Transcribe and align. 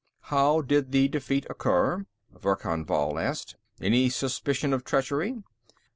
"How 0.33 0.61
did 0.61 0.91
the 0.91 1.09
defeat 1.09 1.45
occur?" 1.47 2.07
Verkan 2.35 2.83
Vall 2.85 3.19
asked. 3.19 3.57
"Any 3.79 4.09
suspicion 4.09 4.73
of 4.73 4.83
treachery?" 4.83 5.43